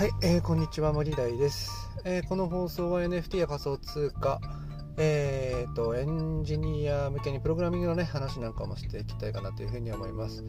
[0.00, 4.40] はい、えー、こんにちは森大です、えー、この放送は NFT や仮想通貨
[5.02, 10.44] えーと、エンジニア向けにプログラミングの、ね、話なんかもしていきたいかなというふうに思います。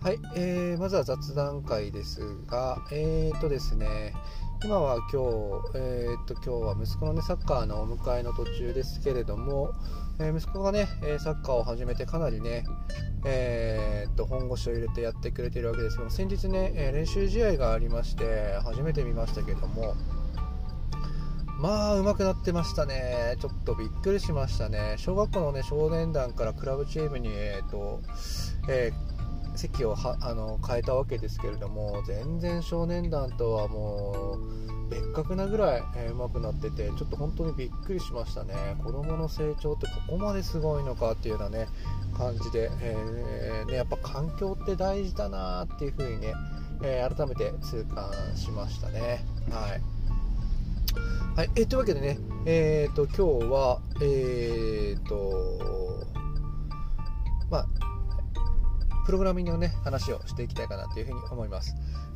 [0.00, 4.14] はい、えー、まずは雑談会ですが、えーとですね、
[4.64, 5.18] 今は今日、
[5.74, 9.72] えーと、今日は息子の、ね、サッカーのお迎えの途中ですけれども、
[10.20, 10.86] えー、息子がね、
[11.18, 12.66] サッカーを始めてかなりね、
[13.24, 19.96] えー、と本腰を入れてやってくれているわけですけど先日ね、練習試合がありまして初めて見ましたけども
[21.58, 23.36] まあ上手くなってましたね。
[23.40, 24.94] ちょっとびっくりしましたね。
[24.96, 28.00] 小学校のね少年団からクラブチームにえ、ー、と、
[28.68, 38.54] えー、席をはあの変えたわけですけれども全然少年団とはもう別格なぐらい、えー、上手くなっててちょっと本当にびっくりしましたね。
[38.84, 41.66] 子供の成長ってここまですごいのかっていうようなね
[42.16, 46.34] 感じで、えー、ね、やっぱ環境って大事だなっていう風にね、
[46.84, 49.24] え改めて痛感しましたね。
[49.50, 49.97] はい。
[51.36, 56.06] はい、えー、というわけでね、えーと、今日は、えーと、
[57.50, 57.66] まあ、
[59.06, 61.74] プログラミングのね、話をしていきたいかなというふうに思います。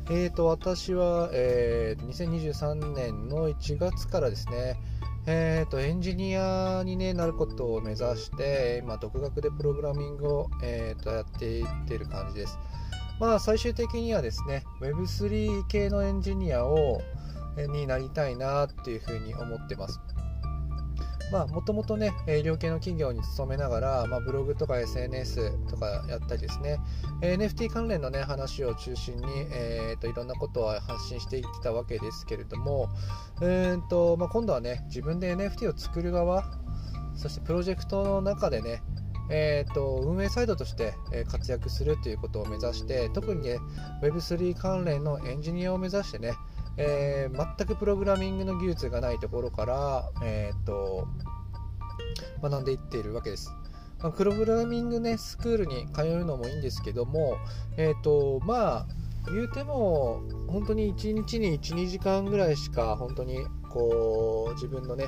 [0.09, 4.77] えーと、私は、えー、2023年の1月からですね、
[5.25, 12.59] えーと、エンジニアに、ね、なることを目指して、今、独学でプログラミングを、えー、とやっていってる感じです。
[13.19, 17.01] まあ、最終的にはですね、Web3 系のエンジニアを、
[17.57, 19.99] になりたいなっていうふうに思ってます。
[21.31, 26.79] まあ、もともとね、医療系の企業に勤めながら、まあ、ブログとか SNS とかやったりですね、
[27.21, 32.87] NFT 関連のね、話を中心に、えーと、いろんなことを発信していってたわけですけれども、
[33.41, 36.43] えーとまあ、今度はね、自分で NFT を作る側、
[37.15, 38.83] そしてプロジェクトの中でね、
[39.31, 40.93] えーと、運営サイドとして
[41.31, 43.57] 活躍するということを目指して特にね
[44.01, 46.33] Web3 関連のエンジニアを目指してね
[46.77, 51.07] えー、全くプログラミングの技術がないところから、えーと、
[52.41, 53.51] 学んでいっているわけです。
[54.01, 57.37] まあ、プログラミング、ね、スクールに通うのもいいんですけども、
[57.77, 58.87] えーとまあ、
[59.31, 63.37] 言うても本当に1日に12時間ぐらいしか本当に
[63.69, 65.07] こう自分のね、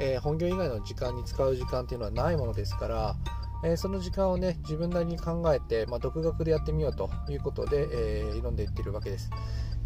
[0.00, 3.16] えー、本業以外の時間に使う時間っていうのはないものですから、
[3.64, 9.30] えー、その時間をね自分なりに考えて、まあ、独学でやってみようということで、えー、挑んでいっているわけです。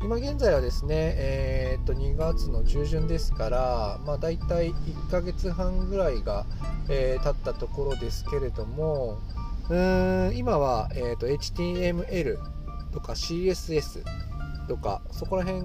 [0.03, 6.45] 今現在はですね、えー、っと2月の中旬ですから、まあ、大体1ヶ月半ぐらいが、
[6.89, 9.19] えー、経ったところですけれども
[9.71, 12.39] うーん今は、えー、っと HTML
[12.93, 14.05] とか CSS
[14.69, 15.65] とかそこら辺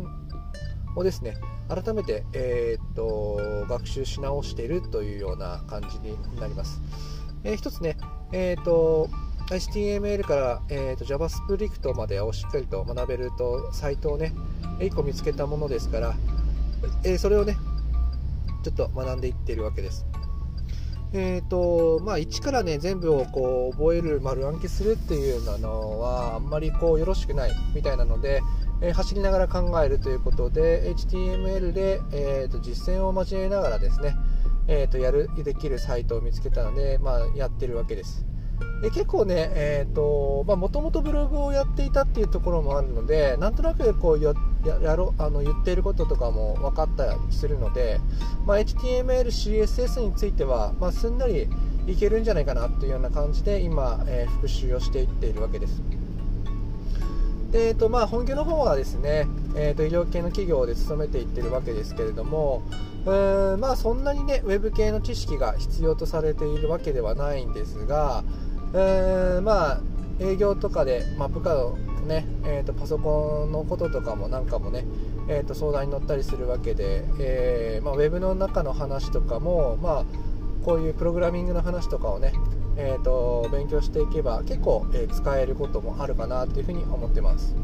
[0.95, 6.81] をですね改めて、えー、っと学習し直しているというような感じになります、
[7.43, 7.97] えー、一つね、
[8.31, 9.09] えー、っと
[9.49, 14.33] HTML から、えーと、JavaScript までをしっかりと学べるとサイトをね
[14.79, 16.15] 1個見つけたものですから、
[17.03, 17.57] えー、それをね
[18.63, 20.05] ちょっと学んでいっているわけです。
[21.13, 28.41] えーとまあ、一からね全部をこう覚える丸暗記するっていうのはあんまりこうよろしくないみたいなので、
[28.81, 34.15] えー、走りながら考えるということで HTML で、えーと、実践を交えながらですね、
[34.67, 38.25] えーとやるできるサイトを見つけたので、まあ、やってるわけです。
[38.81, 44.33] で結構ね、えーとまもともとブログをやっていたっていうところもあるのでなんとなくこうや
[44.65, 47.99] やろあの言っていることとかも分かったりするので、
[48.45, 51.49] まあ、HTML、CSS については、まあ、すんなり
[51.87, 55.81] いけるんじゃないかなというような感じで今、えー、復習をしていっているわけです。
[57.51, 62.63] でえーとまあ、本業の方はですね、えーと、医療系の企業で勤めていってるわけですけれども、
[63.05, 68.23] うーまあ、そんなにねウェブ系の知識が必要とされているわけではないんですが、
[68.73, 69.81] えー、まあ
[70.21, 74.85] 営業とかで、まあ、部下のね、えーと、パソコンのこととかもなんかもね、
[75.27, 80.05] えーと、相談に乗ったりするわけで、えーまあ、ウェブの中の話とかも、まあ、
[80.63, 82.33] こういうプログラミングの話とかをね、
[82.77, 87.55] えーと、勉強していけば結構、えー、使えることもあるかなというふうに思ってます。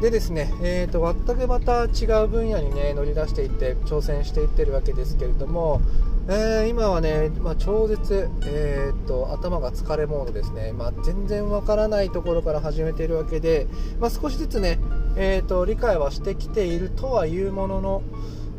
[0.00, 5.80] でですね、えーと、全くまた違う分野にね乗り出していって挑戦していってるわけですけれども、
[6.28, 13.66] えー、今はね、まあ、超絶、えーと、頭が疲れモードですね、まあ、全然わからないところから始めているわけで、
[13.98, 14.78] まあ、少しずつね、
[15.16, 18.02] えーと、理解はしてきているとはいうものの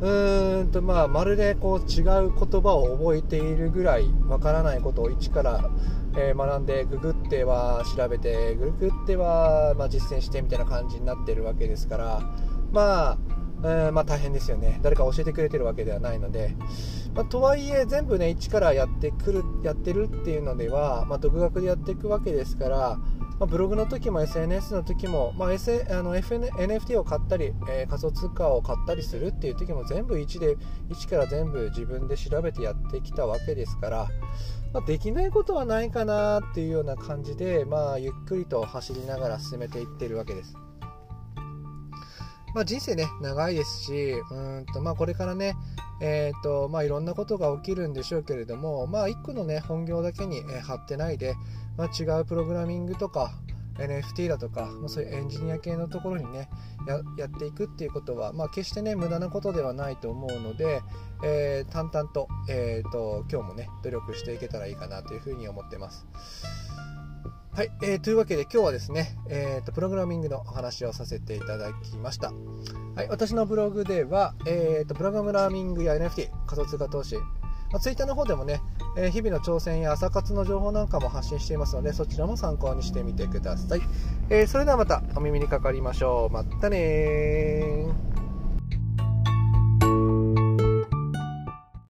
[0.01, 5.69] うーんと、まあ、まるでこう違う言葉を覚えているぐらいわからないことを一から、
[6.17, 12.21] えー、学んでググっては調べてググっては、ま実践してみたいな感じになってるわけですから
[12.71, 13.17] まあ
[13.61, 14.79] えー、まあ、大変ですよね。
[14.83, 16.55] 誰か教えてくれてるわけではないので、
[17.13, 22.97] まあ、とはいえ全部ね一からやってくるやってるっていうのでは、ま、独学でやっていくわけですから、
[23.39, 30.57] まあ、ブログの時も SNS の時も、まあ、S、あの FN NFT を買ったり、えー、仮想通貨を買ったりするっていう時も全部1で
[30.89, 34.07] 1から全部自分で調べてやってきたわけですから、
[34.73, 40.55] まあ、できないことはないかなっていうような感じで、まあ、ゆっくりと走りながら進めていってるわけです。
[42.53, 45.55] まあ、人生ね、長いですし、うんとまあ、これからね、
[46.01, 51.35] えーとまあ、いろんなことが起きるんでしょうけれども、まあ、1個の、ね、本業だけに、え貼ってないで、
[51.77, 53.33] まあ、違うプログラミングとか
[53.79, 56.49] NFT だとか、まあ、そういうエンジニア系のところにね
[57.17, 60.81] やっていくっていうことは、まあ、決してね無駄なことではないと思うので、
[61.23, 66.05] えー、淡々と,、えーと、今日もね努力していけたらいいかなというふうに思ってます。
[67.59, 72.31] はい、えー、というわけで今日はですね、えーと、プログラミングのお話をさせていただきました。
[72.95, 77.21] はい、私のブログでは、えーと、プログラミングや NFT 仮想通貨投資、ま
[77.73, 78.61] あ、ツイッターの方でもね、
[78.97, 83.81] えー、日々の挑戦や朝活の情報なんかも発信していますのでそちらも参考にしてみてください、
[84.29, 86.33] えー、それではまたお耳にかかりましょう。
[86.33, 87.87] またね